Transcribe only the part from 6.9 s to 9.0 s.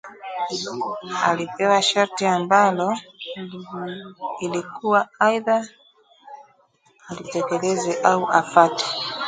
alitekeleze au afate